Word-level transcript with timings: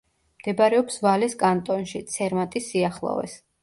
მდებარეობს 0.37 0.97
ვალეს 1.03 1.37
კანტონში, 1.45 2.05
ცერმატის 2.17 2.75
სიახლოვეს. 2.75 3.43